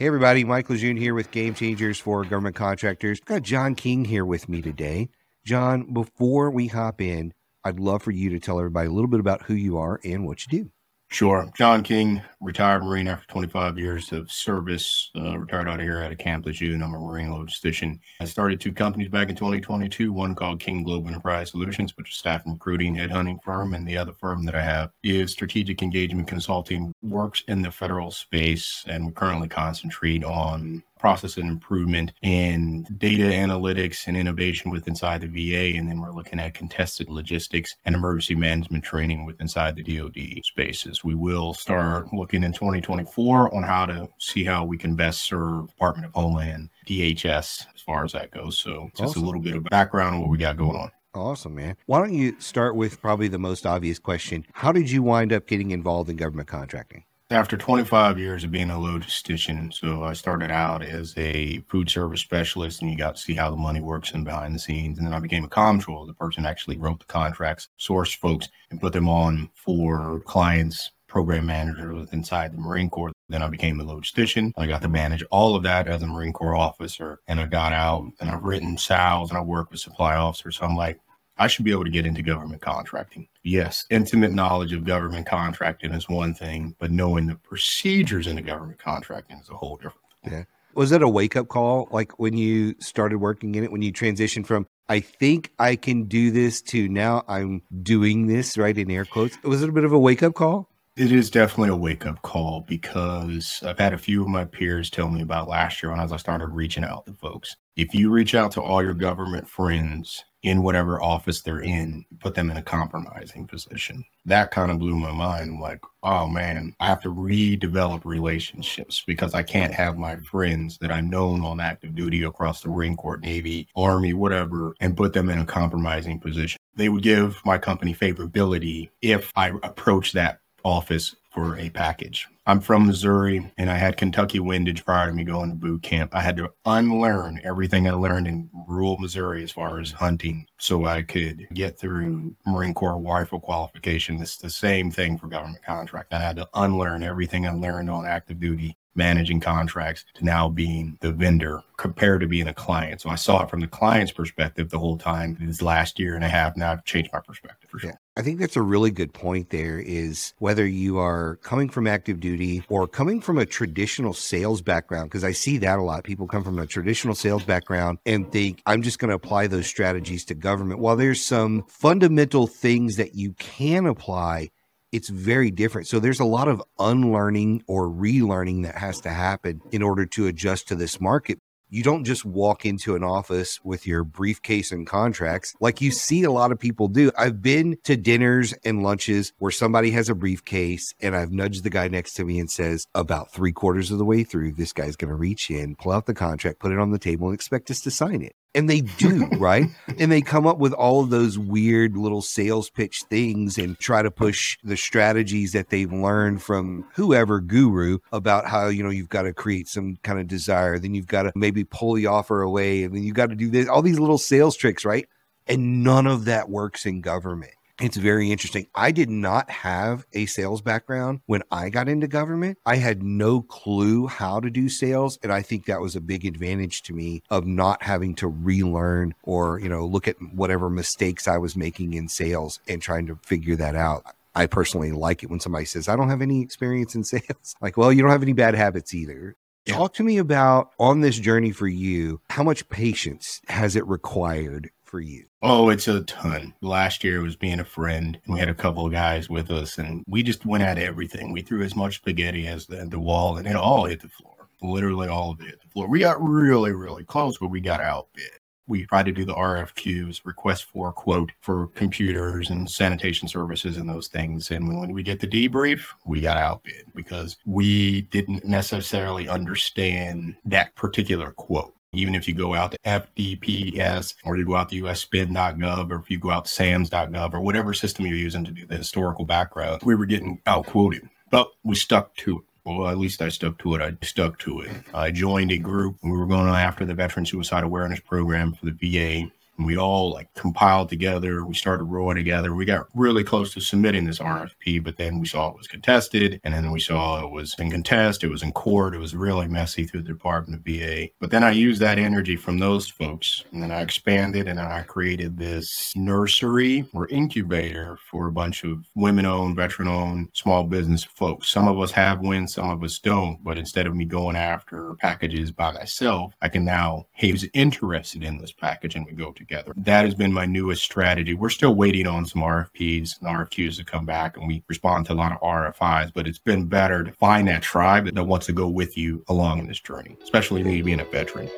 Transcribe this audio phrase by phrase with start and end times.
[0.00, 0.44] Hey, everybody.
[0.44, 3.20] Mike Lejeune here with Game Changers for Government Contractors.
[3.20, 5.10] Got John King here with me today.
[5.44, 7.34] John, before we hop in,
[7.64, 10.24] I'd love for you to tell everybody a little bit about who you are and
[10.24, 10.70] what you do.
[11.12, 11.50] Sure.
[11.58, 16.12] John King, retired Marine after 25 years of service, uh, retired out of here at
[16.12, 16.82] a Camp Lejeune.
[16.82, 17.98] I'm a Marine logistician.
[18.20, 22.16] I started two companies back in 2022, one called King Global Enterprise Solutions, which is
[22.16, 23.74] staff and recruiting headhunting firm.
[23.74, 28.12] And the other firm that I have is Strategic Engagement Consulting, works in the federal
[28.12, 28.84] space.
[28.86, 35.22] And we currently concentrate on process and improvement and data analytics and innovation with inside
[35.22, 35.76] the VA.
[35.76, 40.44] And then we're looking at contested logistics and emergency management training with inside the DoD
[40.44, 41.02] spaces.
[41.02, 45.68] We will start looking in 2024 on how to see how we can best serve
[45.68, 48.58] Department of Homeland, DHS, as far as that goes.
[48.58, 49.22] So just awesome.
[49.22, 50.90] a little bit of background on what we got going on.
[51.14, 51.76] Awesome, man.
[51.86, 54.46] Why don't you start with probably the most obvious question?
[54.52, 57.04] How did you wind up getting involved in government contracting?
[57.30, 62.20] After 25 years of being a logistician, so I started out as a food service
[62.20, 64.98] specialist, and you got to see how the money works and behind the scenes.
[64.98, 68.80] And then I became a comptroller, the person actually wrote the contracts, sourced folks, and
[68.80, 73.12] put them on for clients, program managers inside the Marine Corps.
[73.28, 74.52] Then I became a logistician.
[74.56, 77.72] I got to manage all of that as a Marine Corps officer, and I got
[77.72, 80.56] out and I've written SALs and I work with supply officers.
[80.56, 81.00] So I'm like,
[81.40, 83.26] I should be able to get into government contracting.
[83.42, 88.42] Yes, intimate knowledge of government contracting is one thing, but knowing the procedures in the
[88.42, 90.32] government contracting is a whole different thing.
[90.34, 90.44] Yeah.
[90.74, 93.90] Was it a wake up call like when you started working in it, when you
[93.90, 98.76] transitioned from, I think I can do this to now I'm doing this, right?
[98.76, 99.42] In air quotes.
[99.42, 100.68] Was it a bit of a wake up call?
[100.96, 104.90] It is definitely a wake up call because I've had a few of my peers
[104.90, 107.56] tell me about last year when as I started reaching out to folks.
[107.76, 112.16] If you reach out to all your government friends in whatever office they're in, mm-hmm.
[112.16, 114.04] put them in a compromising position.
[114.24, 115.60] That kind of blew my mind.
[115.60, 120.90] Like, oh man, I have to redevelop relationships because I can't have my friends that
[120.90, 125.28] I've known on active duty across the Marine Corps, Navy, Army, whatever, and put them
[125.28, 126.58] in a compromising position.
[126.76, 132.26] They would give my company favorability if I approach that office for a package.
[132.46, 136.14] I'm from Missouri and I had Kentucky windage prior to me going to boot camp.
[136.14, 140.86] I had to unlearn everything I learned in rural Missouri as far as hunting so
[140.86, 144.20] I could get through Marine Corps rifle qualification.
[144.20, 146.12] It's the same thing for government contract.
[146.12, 150.98] I had to unlearn everything I learned on active duty managing contracts to now being
[151.00, 153.00] the vendor compared to being a client.
[153.00, 155.36] So I saw it from the client's perspective the whole time.
[155.40, 157.90] This last year and a half now I've changed my perspective for sure.
[157.90, 157.96] Yeah.
[158.16, 162.20] I think that's a really good point there is whether you are coming from active
[162.20, 166.04] duty or coming from a traditional sales background, because I see that a lot.
[166.04, 169.66] People come from a traditional sales background and think, I'm just going to apply those
[169.66, 170.80] strategies to government.
[170.80, 174.50] While there's some fundamental things that you can apply,
[174.92, 175.86] it's very different.
[175.86, 180.26] So there's a lot of unlearning or relearning that has to happen in order to
[180.26, 181.38] adjust to this market.
[181.72, 186.24] You don't just walk into an office with your briefcase and contracts like you see
[186.24, 187.12] a lot of people do.
[187.16, 191.70] I've been to dinners and lunches where somebody has a briefcase and I've nudged the
[191.70, 194.96] guy next to me and says, about three quarters of the way through, this guy's
[194.96, 197.70] going to reach in, pull out the contract, put it on the table, and expect
[197.70, 198.34] us to sign it.
[198.54, 199.66] And they do, right?
[199.98, 204.02] And they come up with all of those weird little sales pitch things and try
[204.02, 209.08] to push the strategies that they've learned from whoever guru about how, you know, you've
[209.08, 210.78] got to create some kind of desire.
[210.78, 212.82] Then you've got to maybe pull the offer away.
[212.82, 215.08] And then you've got to do this, all these little sales tricks, right?
[215.46, 217.54] And none of that works in government.
[217.80, 218.66] It's very interesting.
[218.74, 222.58] I did not have a sales background when I got into government.
[222.66, 225.18] I had no clue how to do sales.
[225.22, 229.14] And I think that was a big advantage to me of not having to relearn
[229.22, 233.18] or, you know, look at whatever mistakes I was making in sales and trying to
[233.24, 234.04] figure that out.
[234.34, 237.56] I personally like it when somebody says, I don't have any experience in sales.
[237.62, 239.36] Like, well, you don't have any bad habits either.
[239.66, 239.74] Yeah.
[239.74, 244.70] Talk to me about on this journey for you, how much patience has it required
[244.90, 245.24] for you?
[245.42, 246.52] Oh, it's a ton.
[246.60, 249.78] Last year was being a friend, and we had a couple of guys with us,
[249.78, 251.32] and we just went at everything.
[251.32, 254.48] We threw as much spaghetti as the, the wall, and it all hit the floor.
[254.62, 255.88] Literally all of it the floor.
[255.88, 258.30] We got really, really close, but we got outbid.
[258.66, 263.88] We tried to do the RFQs, request for quote for computers and sanitation services and
[263.88, 264.50] those things.
[264.50, 270.74] And when we get the debrief, we got outbid because we didn't necessarily understand that
[270.76, 271.74] particular quote.
[271.92, 276.08] Even if you go out to FPDS or you go out to USAspending.gov or if
[276.08, 279.82] you go out to SAMS.gov or whatever system you're using to do the historical background,
[279.84, 282.44] we were getting outquoted, but we stuck to it.
[282.64, 283.80] Well, at least I stuck to it.
[283.80, 284.70] I stuck to it.
[284.94, 285.96] I joined a group.
[286.04, 290.10] We were going after the Veteran Suicide Awareness Program for the VA And we all
[290.10, 291.44] like compiled together.
[291.44, 292.54] We started rowing together.
[292.54, 296.40] We got really close to submitting this RFP, but then we saw it was contested.
[296.44, 298.24] And then we saw it was in contest.
[298.24, 298.94] It was in court.
[298.94, 301.08] It was really messy through the Department of VA.
[301.20, 304.80] But then I used that energy from those folks and then I expanded and I
[304.80, 311.04] created this nursery or incubator for a bunch of women owned, veteran owned small business
[311.04, 311.50] folks.
[311.50, 313.44] Some of us have wins, some of us don't.
[313.44, 318.38] But instead of me going after packages by myself, I can now, hey, interested in
[318.38, 319.49] this package and we go together.
[319.76, 321.34] That has been my newest strategy.
[321.34, 325.12] We're still waiting on some RFPs and RFQs to come back and we respond to
[325.12, 328.52] a lot of RFIs, but it's been better to find that tribe that wants to
[328.52, 331.50] go with you along in this journey, especially me being a veteran.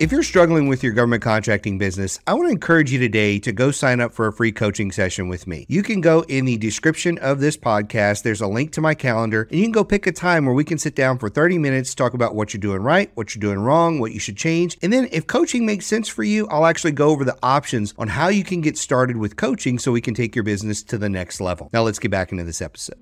[0.00, 3.52] If you're struggling with your government contracting business, I want to encourage you today to
[3.52, 5.66] go sign up for a free coaching session with me.
[5.68, 8.22] You can go in the description of this podcast.
[8.22, 10.64] There's a link to my calendar, and you can go pick a time where we
[10.64, 13.58] can sit down for 30 minutes, talk about what you're doing right, what you're doing
[13.58, 14.78] wrong, what you should change.
[14.80, 18.08] And then if coaching makes sense for you, I'll actually go over the options on
[18.08, 21.10] how you can get started with coaching so we can take your business to the
[21.10, 21.68] next level.
[21.74, 22.96] Now, let's get back into this episode.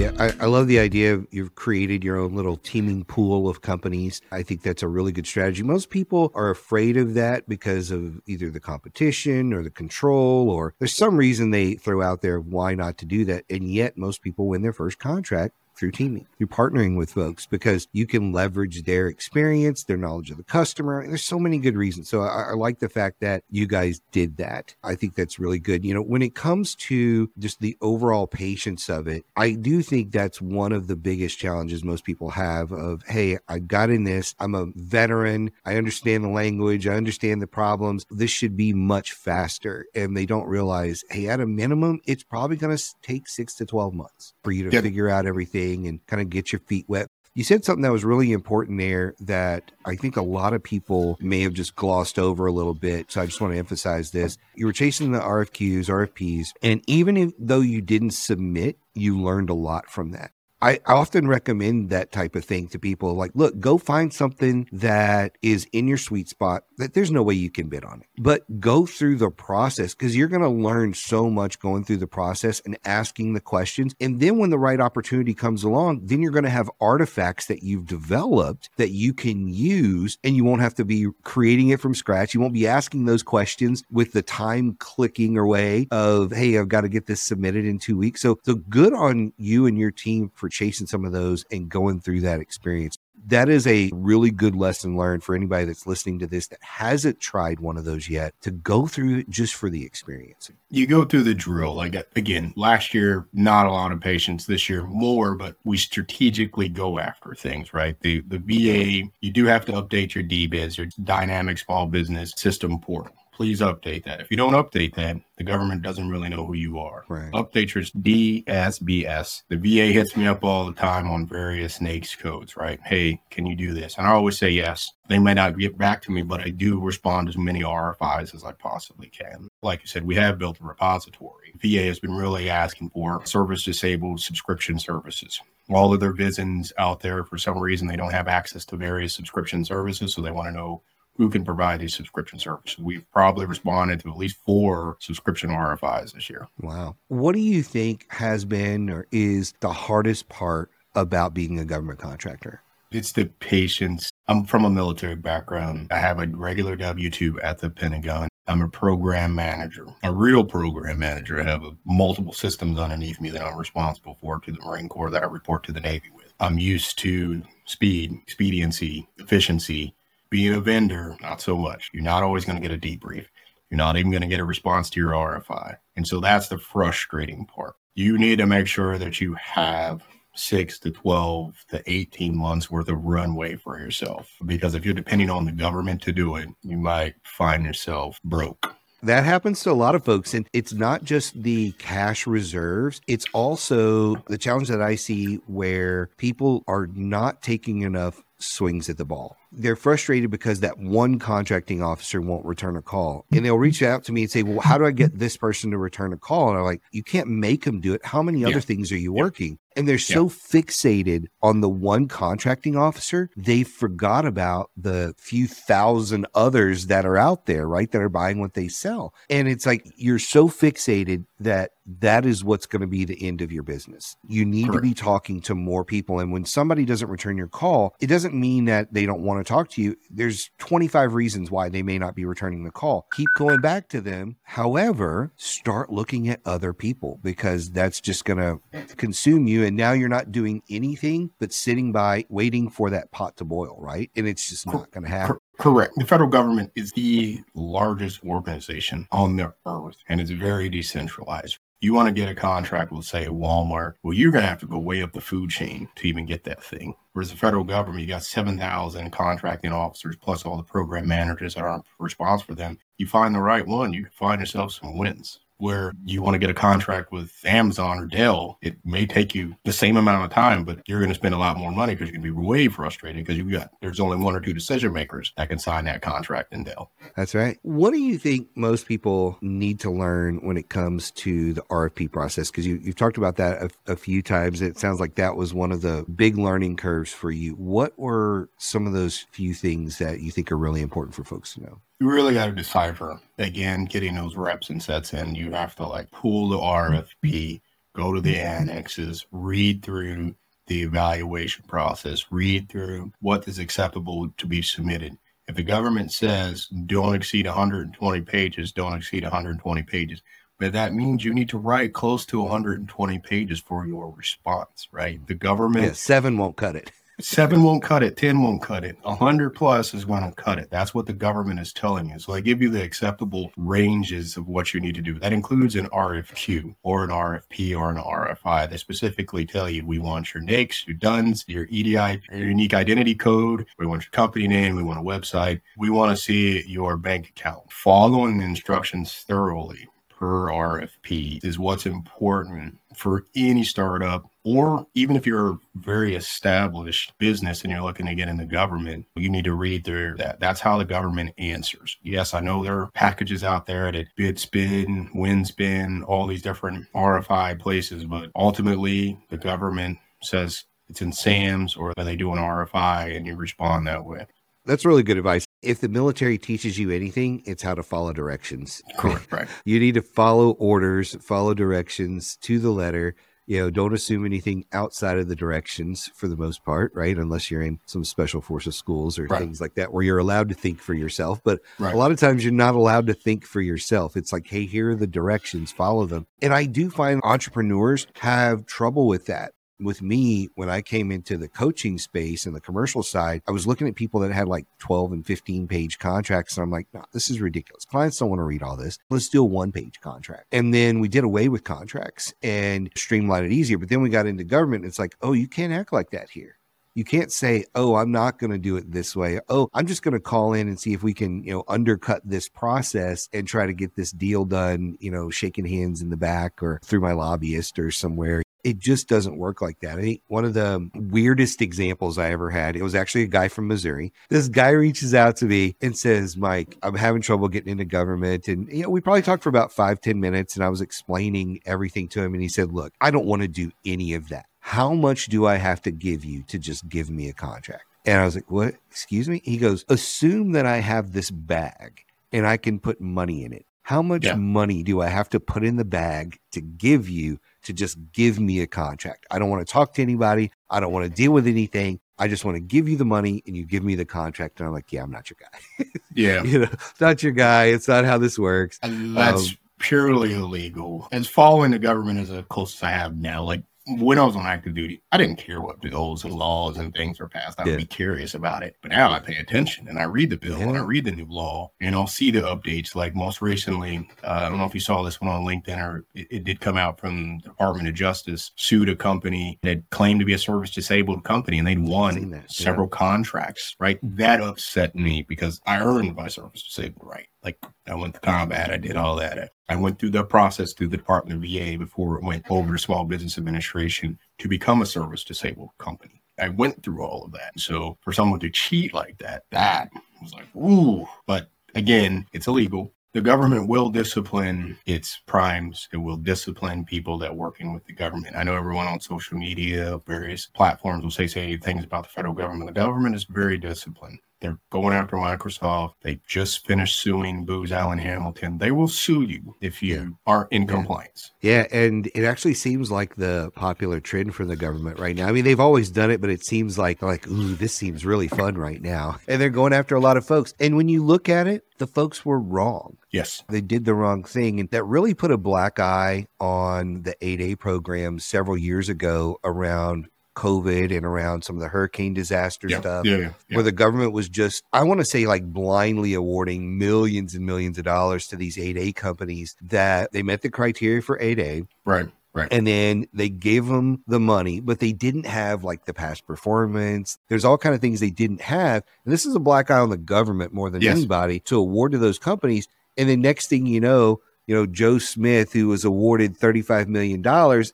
[0.00, 3.60] Yeah, I, I, love the idea of you've created your own little teaming pool of
[3.60, 4.22] companies.
[4.32, 5.62] I think that's a really good strategy.
[5.62, 10.72] Most people are afraid of that because of either the competition or the control, or
[10.78, 13.44] there's some reason they throw out there why not to do that.
[13.50, 17.88] And yet, most people win their first contract through teaming, through partnering with folks because
[17.92, 21.06] you can leverage their experience, their knowledge of the customer.
[21.06, 22.10] There's so many good reasons.
[22.10, 24.74] So I, I, like the fact that you guys did that.
[24.84, 25.82] I think that's really good.
[25.82, 30.12] You know, when it comes to just the overall patience of it, I do think
[30.12, 34.34] that's one of the biggest challenges most people have of, hey, I got in this.
[34.38, 35.50] I'm a veteran.
[35.64, 36.86] I understand the language.
[36.86, 38.04] I understand the problems.
[38.10, 39.86] This should be much faster.
[39.94, 43.64] And they don't realize, hey, at a minimum, it's probably going to take six to
[43.64, 44.84] 12 months for you to yep.
[44.84, 47.06] figure out everything and kind of get your feet wet.
[47.34, 51.16] You said something that was really important there that I think a lot of people
[51.20, 53.12] may have just glossed over a little bit.
[53.12, 54.36] So I just want to emphasize this.
[54.56, 59.48] You were chasing the RFQs, RFPs, and even if, though you didn't submit, you learned
[59.48, 60.32] a lot from that.
[60.62, 65.38] I often recommend that type of thing to people like, look, go find something that
[65.42, 68.60] is in your sweet spot that there's no way you can bid on it, but
[68.60, 72.60] go through the process because you're going to learn so much going through the process
[72.64, 73.94] and asking the questions.
[74.00, 77.62] And then when the right opportunity comes along, then you're going to have artifacts that
[77.62, 81.94] you've developed that you can use and you won't have to be creating it from
[81.94, 82.34] scratch.
[82.34, 86.82] You won't be asking those questions with the time clicking away of, hey, I've got
[86.82, 88.20] to get this submitted in two weeks.
[88.20, 92.00] So, so good on you and your team for chasing some of those and going
[92.00, 92.98] through that experience.
[93.26, 97.20] That is a really good lesson learned for anybody that's listening to this that hasn't
[97.20, 100.50] tried one of those yet to go through it just for the experience.
[100.70, 101.74] You go through the drill.
[101.74, 104.46] Like again, last year, not a lot of patience.
[104.46, 107.98] This year, more, but we strategically go after things, right?
[108.00, 112.78] The the VA, you do have to update your DBIS, your dynamic small business system
[112.78, 114.20] portal please update that.
[114.20, 117.06] If you don't update that, the government doesn't really know who you are.
[117.08, 117.32] Right.
[117.32, 119.44] Update your DSBS.
[119.48, 122.78] The VA hits me up all the time on various NAICS codes, right?
[122.84, 123.96] Hey, can you do this?
[123.96, 124.92] And I always say yes.
[125.08, 128.44] They may not get back to me, but I do respond as many RFIs as
[128.44, 129.48] I possibly can.
[129.62, 131.54] Like I said, we have built a repository.
[131.54, 135.40] VA has been really asking for service disabled subscription services
[135.70, 139.14] all of their VISNs out there for some reason they don't have access to various
[139.14, 140.82] subscription services so they want to know
[141.20, 142.78] who can provide these subscription services.
[142.78, 146.48] We've probably responded to at least four subscription RFIs this year.
[146.62, 146.96] Wow.
[147.08, 151.98] What do you think has been or is the hardest part about being a government
[151.98, 152.62] contractor?
[152.90, 154.08] It's the patience.
[154.28, 155.88] I'm from a military background.
[155.90, 158.30] I have a regular W 2 at the Pentagon.
[158.46, 161.38] I'm a program manager, a real program manager.
[161.38, 165.10] I have a, multiple systems underneath me that I'm responsible for to the Marine Corps
[165.10, 166.32] that I report to the Navy with.
[166.40, 169.94] I'm used to speed, expediency, efficiency,
[170.30, 171.90] being a vendor, not so much.
[171.92, 173.26] You're not always going to get a debrief.
[173.68, 175.76] You're not even going to get a response to your RFI.
[175.96, 177.74] And so that's the frustrating part.
[177.94, 180.02] You need to make sure that you have
[180.34, 184.30] six to 12 to 18 months worth of runway for yourself.
[184.46, 188.74] Because if you're depending on the government to do it, you might find yourself broke.
[189.02, 190.34] That happens to a lot of folks.
[190.34, 196.10] And it's not just the cash reserves, it's also the challenge that I see where
[196.16, 201.82] people are not taking enough swings at the ball they're frustrated because that one contracting
[201.82, 203.26] officer won't return a call.
[203.32, 205.70] And they'll reach out to me and say, Well, how do I get this person
[205.72, 206.50] to return a call?
[206.50, 208.04] And I'm like, You can't make them do it.
[208.04, 208.60] How many other yeah.
[208.60, 209.22] things are you yeah.
[209.22, 209.58] working?
[209.76, 210.30] And they're so yeah.
[210.62, 217.16] fixated on the one contracting officer, they forgot about the few thousand others that are
[217.16, 217.90] out there, right?
[217.90, 219.14] That are buying what they sell.
[219.30, 223.40] And it's like you're so fixated that that is what's going to be the end
[223.40, 224.16] of your business.
[224.26, 224.82] You need Correct.
[224.82, 226.18] to be talking to more people.
[226.18, 229.39] And when somebody doesn't return your call, it doesn't doesn't mean that they don't want
[229.39, 229.96] to talk to you.
[230.10, 233.06] There's 25 reasons why they may not be returning the call.
[233.12, 234.36] Keep going back to them.
[234.42, 239.64] However, start looking at other people because that's just going to consume you.
[239.64, 243.76] And now you're not doing anything but sitting by waiting for that pot to boil,
[243.80, 244.10] right?
[244.16, 245.36] And it's just not going to happen.
[245.58, 245.92] Correct.
[245.96, 251.58] The federal government is the largest organization on the earth and it's very decentralized.
[251.82, 254.66] You want to get a contract with, say, Walmart, well, you're going to have to
[254.66, 256.94] go way up the food chain to even get that thing.
[257.14, 261.64] Whereas the federal government, you got 7,000 contracting officers plus all the program managers that
[261.64, 262.76] are responsible for them.
[262.98, 266.38] You find the right one, you can find yourself some wins where you want to
[266.38, 270.30] get a contract with Amazon or Dell, it may take you the same amount of
[270.30, 272.46] time, but you're going to spend a lot more money because you're going to be
[272.46, 275.84] way frustrated because you've got there's only one or two decision makers that can sign
[275.84, 276.90] that contract in Dell.
[277.16, 277.58] That's right.
[277.62, 282.10] What do you think most people need to learn when it comes to the RFP
[282.10, 282.50] process?
[282.50, 284.62] Because you, you've talked about that a, a few times.
[284.62, 287.52] It sounds like that was one of the big learning curves for you.
[287.52, 291.54] What were some of those few things that you think are really important for folks
[291.54, 291.80] to know?
[292.00, 295.34] You really got to decipher again getting those reps and sets in.
[295.34, 297.60] You have to like pull the rfp
[297.94, 300.34] go to the annexes read through
[300.66, 305.18] the evaluation process read through what is acceptable to be submitted.
[305.46, 310.22] If the government says don't exceed 120 pages don't exceed 120 pages
[310.58, 315.24] but that means you need to write close to 120 pages for your response right?
[315.26, 318.16] The government yeah, seven won't cut it Seven won't cut it.
[318.16, 318.96] 10 won't cut it.
[319.04, 320.70] A 100 plus is going to cut it.
[320.70, 322.18] That's what the government is telling you.
[322.18, 325.18] So they give you the acceptable ranges of what you need to do.
[325.18, 328.70] That includes an RFQ or an RFP or an RFI.
[328.70, 333.14] They specifically tell you we want your NAICS, your DUNS, your EDI, your unique identity
[333.14, 333.66] code.
[333.78, 334.76] We want your company name.
[334.76, 335.60] We want a website.
[335.76, 337.72] We want to see your bank account.
[337.72, 339.86] Following the instructions thoroughly
[340.20, 347.12] per RFP is what's important for any startup or even if you're a very established
[347.18, 350.38] business and you're looking to get in the government, you need to read through that.
[350.38, 351.96] That's how the government answers.
[352.02, 357.58] Yes, I know there are packages out there that BidSpin, WinSpin, all these different RFI
[357.58, 363.26] places, but ultimately the government says it's in SAMS or they do an RFI and
[363.26, 364.26] you respond that way.
[364.66, 365.46] That's really good advice.
[365.62, 368.82] If the military teaches you anything, it's how to follow directions.
[368.96, 369.30] Correct.
[369.30, 369.48] Right.
[369.64, 373.14] you need to follow orders, follow directions to the letter
[373.50, 377.18] you know, don't assume anything outside of the directions for the most part, right?
[377.18, 379.40] Unless you're in some special forces schools or right.
[379.40, 381.40] things like that where you're allowed to think for yourself.
[381.42, 381.92] But right.
[381.92, 384.16] a lot of times you're not allowed to think for yourself.
[384.16, 386.28] It's like, hey, here are the directions, follow them.
[386.40, 389.50] And I do find entrepreneurs have trouble with that
[389.80, 393.66] with me, when I came into the coaching space and the commercial side, I was
[393.66, 396.56] looking at people that had like 12 and 15 page contracts.
[396.56, 397.84] And I'm like, no, this is ridiculous.
[397.84, 398.98] Clients don't want to read all this.
[399.08, 400.46] Let's do a one page contract.
[400.52, 403.78] And then we did away with contracts and streamlined it easier.
[403.78, 404.84] But then we got into government.
[404.84, 406.56] And it's like, oh, you can't act like that here.
[406.94, 410.02] You can't say, "Oh, I'm not going to do it this way." Oh, I'm just
[410.02, 413.46] going to call in and see if we can, you know, undercut this process and
[413.46, 417.00] try to get this deal done, you know, shaking hands in the back or through
[417.00, 419.98] my lobbyist or somewhere it just doesn't work like that.
[419.98, 423.48] I think one of the weirdest examples I ever had, it was actually a guy
[423.48, 424.12] from Missouri.
[424.28, 428.48] This guy reaches out to me and says, Mike, I'm having trouble getting into government.
[428.48, 431.60] And, you know, we probably talked for about five ten minutes and I was explaining
[431.66, 432.34] everything to him.
[432.34, 434.46] And he said, Look, I don't want to do any of that.
[434.60, 437.84] How much do I have to give you to just give me a contract?
[438.04, 438.74] And I was like, What?
[438.90, 439.40] Excuse me?
[439.44, 443.66] He goes, Assume that I have this bag and I can put money in it.
[443.82, 444.36] How much yeah.
[444.36, 448.38] money do I have to put in the bag to give you to just give
[448.38, 449.26] me a contract?
[449.30, 450.50] I don't want to talk to anybody.
[450.68, 452.00] I don't want to deal with anything.
[452.18, 454.60] I just want to give you the money and you give me the contract.
[454.60, 455.84] And I'm like, yeah, I'm not your guy.
[456.14, 456.42] yeah.
[456.42, 457.66] you know, not your guy.
[457.66, 458.78] It's not how this works.
[458.82, 461.08] And that's um, purely illegal.
[461.12, 463.62] And following the government as close as I have now, like
[463.98, 467.18] when I was on active duty, I didn't care what bills and laws and things
[467.18, 467.60] were passed.
[467.60, 467.76] I'd yeah.
[467.76, 468.76] be curious about it.
[468.82, 470.68] But now I pay attention and I read the bill yeah.
[470.68, 472.94] and I read the new law and I'll see the updates.
[472.94, 476.04] Like most recently, uh, I don't know if you saw this one on LinkedIn or
[476.14, 480.20] it, it, did come out from the Department of Justice sued a company that claimed
[480.20, 482.98] to be a service disabled company and they'd won several yeah.
[482.98, 483.98] contracts, right?
[484.02, 487.26] That upset me because I earned my service disabled right.
[487.42, 489.52] Like I went to combat, I did all that.
[489.68, 492.78] I went through the process through the Department of VA before it went over to
[492.78, 496.22] Small Business Administration to become a service disabled company.
[496.38, 497.52] I went through all of that.
[497.58, 499.90] So for someone to cheat like that, that
[500.22, 501.06] was like, ooh.
[501.26, 502.92] But again, it's illegal.
[503.12, 505.88] The government will discipline its primes.
[505.92, 508.36] It will discipline people that working with the government.
[508.36, 512.34] I know everyone on social media, various platforms will say say things about the federal
[512.34, 512.66] government.
[512.72, 515.94] The government is very disciplined They're going after Microsoft.
[516.02, 518.56] They just finished suing Booz Allen Hamilton.
[518.56, 520.06] They will sue you if you Yeah.
[520.26, 520.68] aren't in Yeah.
[520.68, 521.30] compliance.
[521.42, 525.28] Yeah, and it actually seems like the popular trend for the government right now.
[525.28, 528.28] I mean, they've always done it, but it seems like like, ooh, this seems really
[528.28, 529.18] fun right now.
[529.28, 530.54] And they're going after a lot of folks.
[530.58, 532.96] And when you look at it, the folks were wrong.
[533.10, 533.42] Yes.
[533.48, 534.60] They did the wrong thing.
[534.60, 540.06] And that really put a black eye on the 8A program several years ago around
[540.36, 542.80] COVID and around some of the hurricane disaster Yeah.
[542.80, 543.16] stuff Yeah.
[543.16, 543.56] yeah, yeah.
[543.56, 547.76] where the government was just, I want to say, like blindly awarding millions and millions
[547.78, 552.08] of dollars to these 8A companies that they met the criteria for 8A Right.
[552.32, 552.48] Right.
[552.52, 557.18] and then they gave them the money, but they didn't have like the past performance.
[557.28, 558.84] There's all kind of things they didn't have.
[559.04, 560.96] And this is a black eye on the government more than Yes.
[560.96, 562.68] anybody to award to those companies.
[562.96, 567.22] And then next thing you know, you know, Joe Smith, who was awarded $35 million,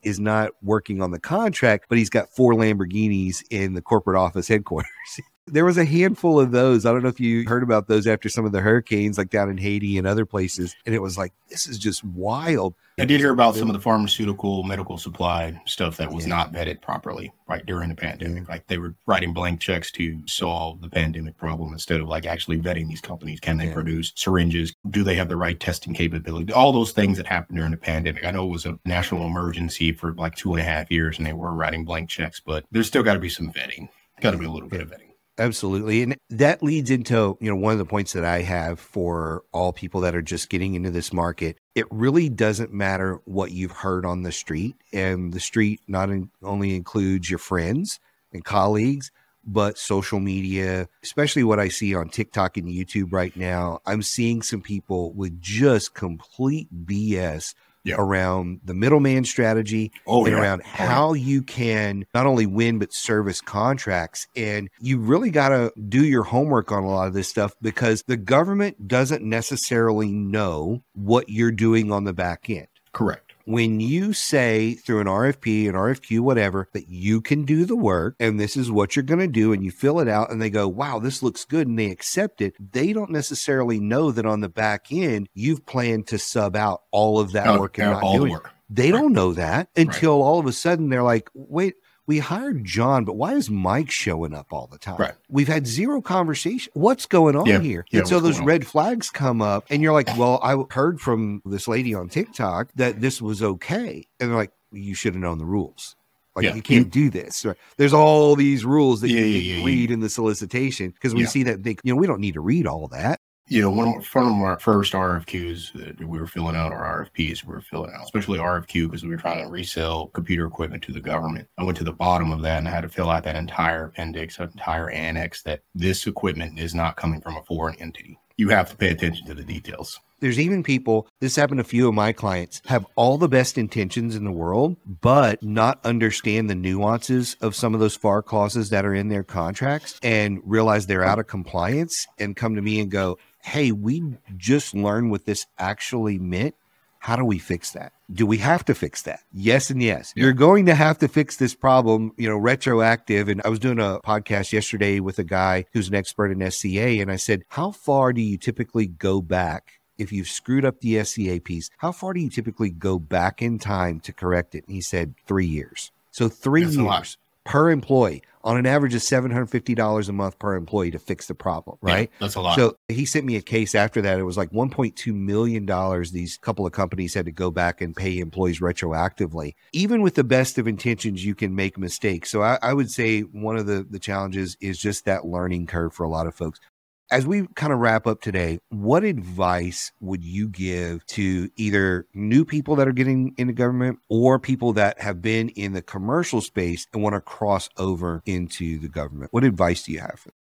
[0.02, 4.48] is not working on the contract, but he's got four Lamborghinis in the corporate office
[4.48, 4.88] headquarters.
[5.48, 6.84] There was a handful of those.
[6.84, 9.48] I don't know if you heard about those after some of the hurricanes, like down
[9.48, 10.74] in Haiti and other places.
[10.84, 12.74] And it was like, this is just wild.
[12.98, 16.34] I did hear about some of the pharmaceutical medical supply stuff that was Yeah.
[16.34, 18.48] not vetted properly right during the pandemic.
[18.48, 22.58] Like they were writing blank checks to solve the pandemic problem instead of like actually
[22.58, 23.38] vetting these companies.
[23.38, 23.74] Can they Yeah.
[23.74, 24.74] produce syringes?
[24.90, 26.52] Do they have the right testing capability?
[26.52, 28.24] All those things that happened during the pandemic.
[28.26, 31.26] I know it was a national emergency for like two and a half years and
[31.26, 33.88] they were writing blank checks, but there's still got to be some vetting.
[34.20, 35.05] Got to be a little bit of vetting.
[35.38, 36.02] Absolutely.
[36.02, 39.72] And that leads into, you know, one of the points that I have for all
[39.72, 41.58] people that are just getting into this market.
[41.74, 44.76] It really doesn't matter what you've heard on the street.
[44.94, 48.00] And the street not in, only includes your friends
[48.32, 49.10] and colleagues,
[49.44, 53.80] but social media, especially what I see on TikTok and YouTube right now.
[53.84, 57.54] I'm seeing some people with just complete BS
[57.86, 57.96] Yeah.
[57.98, 60.40] around the middleman strategy Oh, and yeah.
[60.42, 60.86] around Oh, yeah.
[60.86, 66.04] how you can not only win but service contracts and you really got to do
[66.04, 71.28] your homework on a lot of this stuff because the government doesn't necessarily know what
[71.28, 73.25] you're doing on the back end Correct.
[73.46, 78.16] When you say through an RFP, an RFQ, whatever, that you can do the work
[78.20, 80.50] and this is what you're going to do, and you fill it out and they
[80.50, 84.40] go, wow, this looks good, and they accept it, they don't necessarily know that on
[84.40, 88.18] the back end, you've planned to sub out all of that work and not all
[88.18, 88.52] the work.
[88.68, 89.00] They Right.
[89.00, 91.74] don't know that until all of a sudden they're like, wait,
[92.06, 94.96] we hired John, but why is Mike showing up all the time?
[94.96, 95.14] Right.
[95.28, 96.70] We've had zero conversation.
[96.74, 97.60] What's going on Yeah.
[97.60, 97.84] here?
[97.90, 98.44] Yeah, and so those on?
[98.44, 102.68] red flags come up, and you're like, well, I heard from this lady on TikTok
[102.76, 104.06] that this was okay.
[104.20, 105.96] And they're like, you should have known the rules.
[106.36, 106.54] Like, Yeah.
[106.54, 107.44] you can't do this.
[107.44, 107.56] Right?
[107.78, 109.64] There's all these rules that Yeah, you yeah, can yeah, yeah.
[109.64, 112.40] read in the solicitation because we see that they, you know, we don't need to
[112.40, 113.20] read all that.
[113.48, 117.54] You know, one of, our first RFQs that we were filling out, or RFPs we
[117.54, 121.00] were filling out, especially RFQ because we were trying to resell computer equipment to the
[121.00, 121.48] government.
[121.56, 123.84] I went to the bottom of that and I had to fill out that entire
[123.84, 128.18] appendix, that entire annex that this equipment is not coming from a foreign entity.
[128.36, 129.98] You have to pay attention to the details.
[130.20, 133.58] There's even people, this happened to a few of my clients, have all the best
[133.58, 138.70] intentions in the world, but not understand the nuances of some of those FAR clauses
[138.70, 142.80] that are in their contracts and realize they're out of compliance and come to me
[142.80, 144.02] and go, Hey, we
[144.36, 146.56] just learned what this actually meant.
[146.98, 147.92] How do we fix that?
[148.12, 149.20] Do we have to fix that?
[149.32, 150.12] Yes and yes.
[150.16, 150.24] Yeah.
[150.24, 153.28] You're going to have to fix this problem, you know, retroactive.
[153.28, 157.00] And I was doing a podcast yesterday with a guy who's an expert in SCA.
[157.00, 161.04] And I said, How far do you typically go back if you've screwed up the
[161.04, 161.70] SCA piece?
[161.78, 164.64] How far do you typically go back in time to correct it?
[164.66, 165.92] And he said, Three years.
[166.10, 166.98] So three That's a lot.
[166.98, 171.34] years per employee on an average of $750 a month per employee to fix the
[171.34, 172.10] problem, Yeah, right?
[172.20, 172.54] that's a lot.
[172.56, 174.20] So he sent me a case after that.
[174.20, 175.66] It was like $1.2 million.
[176.12, 179.54] These couple of companies had to go back and pay employees retroactively.
[179.72, 182.30] Even with the best of intentions, you can make mistakes.
[182.30, 185.92] So I, I would say one of the, the challenges is just that learning curve
[185.92, 186.60] for a lot of folks.
[187.10, 192.44] As we kind of wrap up today, what advice would you give to either new
[192.44, 196.86] people that are getting into government or people that have been in the commercial space
[196.92, 199.32] and want to cross over into the government?
[199.32, 200.18] What advice do you have?
[200.18, 200.34] for them?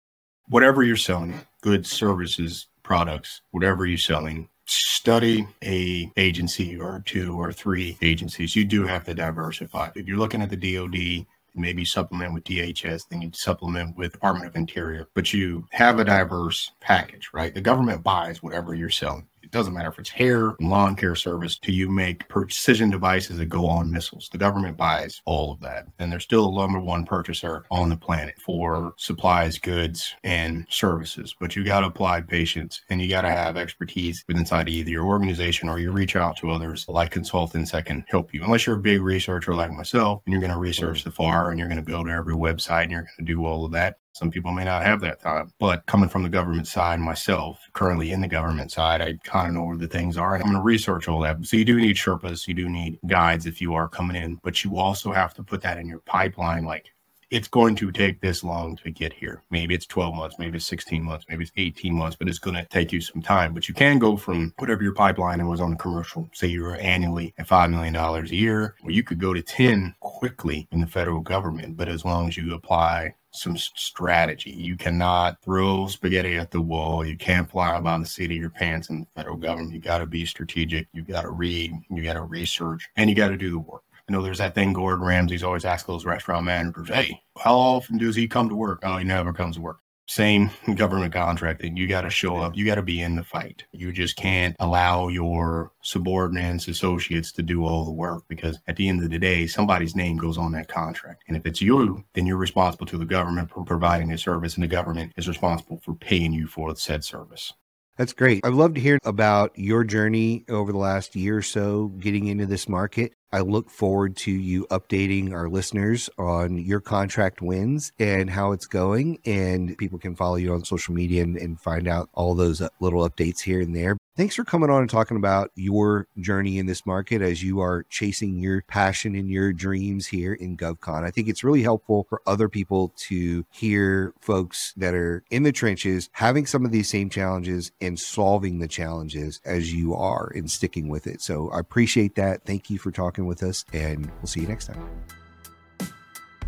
[0.48, 7.52] whatever you're selling, goods, services, products, whatever you're selling, study a agency or two or
[7.52, 8.56] three agencies.
[8.56, 9.90] You do have to diversify.
[9.94, 14.46] If you're looking at the DoD, maybe supplement with DHS, then you supplement with Department
[14.46, 17.54] of Interior, but you have a diverse package, right?
[17.54, 19.26] The government buys whatever you're selling.
[19.54, 23.68] Doesn't matter if it's hair, lawn care service, do you make precision devices that go
[23.68, 24.28] on missiles?
[24.32, 25.86] The government buys all of that.
[26.00, 31.36] And they're still the number one purchaser on the planet for supplies, goods, and services.
[31.38, 34.90] But you got to apply patience and you got to have expertise within inside either
[34.90, 38.42] your organization or you reach out to others like consultants that can help you.
[38.42, 41.04] Unless you're a big researcher like myself and you're going to research mm.
[41.04, 43.46] the FAR and you're going to go to every website and you're going to do
[43.46, 43.98] all of that.
[44.14, 45.52] Some people may not have that time.
[45.58, 49.54] But coming from the government side myself, currently in the government side, I kind of
[49.54, 50.34] know where the things are.
[50.34, 51.44] And I'm going to research all that.
[51.44, 54.62] So you do need Sherpas, you do need guides if you are coming in, but
[54.62, 56.64] you also have to put that in your pipeline.
[56.64, 56.92] Like
[57.30, 59.42] it's going to take this long to get here.
[59.50, 62.54] Maybe it's 12 months, maybe it's 16 months, maybe it's 18 months, but it's going
[62.54, 63.52] to take you some time.
[63.52, 66.76] But you can go from whatever your pipeline was on the commercial, say you were
[66.76, 70.86] annually at $5 million a year, or you could go to 10 quickly in the
[70.86, 71.76] federal government.
[71.76, 74.50] But as long as you apply some strategy.
[74.50, 77.04] You cannot throw spaghetti at the wall.
[77.04, 79.72] You can't fly by the seat of your pants in the federal government.
[79.72, 80.88] You got to be strategic.
[80.92, 81.72] You got to read.
[81.90, 83.82] You got to research, and you got to do the work.
[84.08, 87.98] I know there's that thing Gordon Ramsay's always asked those restaurant managers, "Hey, how often
[87.98, 89.78] does he come to work?" Oh, he never comes to work.
[90.06, 91.76] Same government contracting.
[91.76, 92.56] You got to show up.
[92.56, 93.64] You got to be in the fight.
[93.72, 98.88] You just can't allow your subordinates, associates to do all the work because at the
[98.88, 101.24] end of the day, somebody's name goes on that contract.
[101.28, 104.62] And if it's you, then you're responsible to the government for providing a service, and
[104.62, 107.52] the government is responsible for paying you for said service.
[107.96, 108.44] That's great.
[108.44, 112.44] I'd love to hear about your journey over the last year or so getting into
[112.44, 113.14] this market.
[113.34, 118.66] I look forward to you updating our listeners on your contract wins and how it's
[118.66, 119.18] going.
[119.26, 122.68] And people can follow you on social media and, and find out all those uh,
[122.78, 123.96] little updates here and there.
[124.16, 127.82] Thanks for coming on and talking about your journey in this market as you are
[127.90, 131.02] chasing your passion and your dreams here in GovCon.
[131.02, 135.50] I think it's really helpful for other people to hear folks that are in the
[135.50, 140.48] trenches having some of these same challenges and solving the challenges as you are and
[140.48, 141.20] sticking with it.
[141.20, 142.44] So I appreciate that.
[142.44, 144.88] Thank you for talking with us, and we'll see you next time.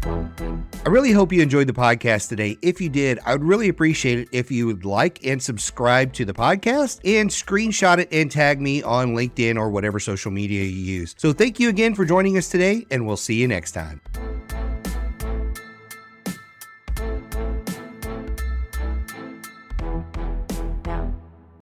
[0.07, 2.57] I really hope you enjoyed the podcast today.
[2.63, 6.25] If you did, I would really appreciate it if you would like and subscribe to
[6.25, 11.01] the podcast and screenshot it and tag me on LinkedIn or whatever social media you
[11.01, 11.17] use.
[11.19, 14.01] So thank you again for joining us today, and we'll see you next time.